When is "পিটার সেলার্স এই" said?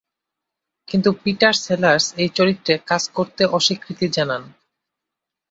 1.23-2.29